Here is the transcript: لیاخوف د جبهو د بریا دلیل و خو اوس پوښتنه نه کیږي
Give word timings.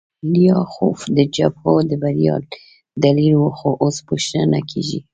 لیاخوف 0.33 0.99
د 1.15 1.17
جبهو 1.35 1.73
د 1.89 1.91
بریا 2.01 2.35
دلیل 3.03 3.33
و 3.39 3.45
خو 3.57 3.69
اوس 3.83 3.97
پوښتنه 4.07 4.45
نه 4.53 4.59
کیږي 4.69 4.99